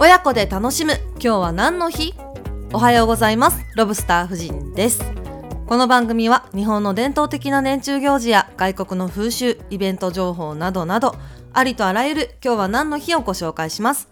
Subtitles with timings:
[0.00, 0.92] 親子で楽しむ。
[1.14, 2.14] 今日は何の日？
[2.72, 3.64] おはようございます。
[3.74, 5.02] ロブスター夫人です。
[5.66, 11.16] この番組は日本の伝統的な年中行事や外国の風習イベント情報などなど
[11.52, 14.08] ありとあらゆる今日は何の日をご紹介します。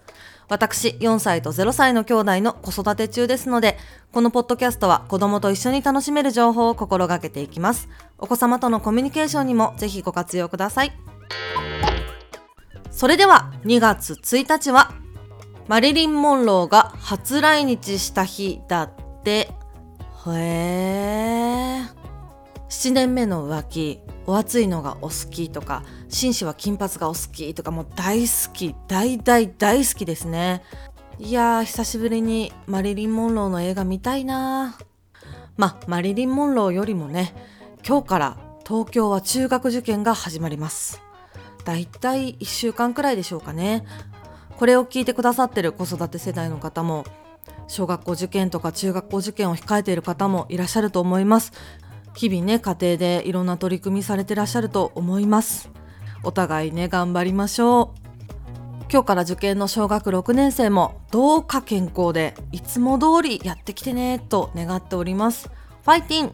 [0.49, 3.77] 私4歳と0歳の兄弟の子育て中ですので
[4.11, 7.87] このポッドキャストは子供と一緒に楽しめる情報を心がけていきます。
[8.17, 10.91] お子様とのコミュニケーションにもぜひご活用ください。
[12.91, 14.91] それでは2月1日は
[15.67, 18.91] マリリン・モンローが初来日した日だっ
[19.23, 19.49] て。
[20.27, 21.81] へえ
[22.69, 30.63] 7年目の浮気お熱いのがお好きとか紳士は金髪がお好きとかもう大好き大大大好きですね。
[31.19, 34.77] いやー久しぶりにマリリン・モンローの映画見たいな
[35.57, 37.33] まあマリリン・モンローよりもね
[37.85, 41.01] 今日から東京は中学受験が始まります。
[41.65, 43.85] だいたい1週間くらいでしょうかね。
[44.57, 47.05] これを聞いてくださってる子育て世代の方も
[47.67, 51.51] 小学校受験とか中学校受験を控えている方もいらっしゃると思います。
[52.15, 55.69] 日々ね家庭でいろんな取り組みされてらっしゃると思います。
[56.23, 58.07] お互いね頑張りましょう。
[58.91, 65.49] 今日から受験の小学6年生もどうか健康でいつも通りやってきてねと願っております。
[65.83, 66.31] ファイティン。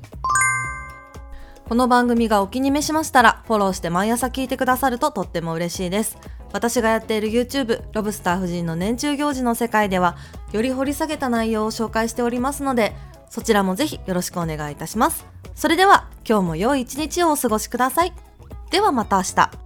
[1.68, 6.18] この番組がお気に召しましたらフォローして毎朝聞いてくださるととっても嬉しいです。
[6.54, 10.16] 私がやっている YouTube ロブスター夫人の年中行事の世界では
[10.54, 12.96] より掘り下げた内容を紹介しておりますので
[13.30, 15.26] そちらもぜひよろしくお願いいたします。
[15.56, 18.14] それでは今日も良い一日をお過ごしください。
[18.70, 19.63] ではまた明日。